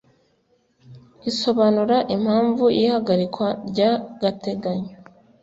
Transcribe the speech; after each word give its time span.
Isobanura 1.31 1.97
impamvu 2.15 2.63
y 2.77 2.79
ihagarikwa 2.85 3.47
ry 3.69 3.79
agateganyo 3.91 4.95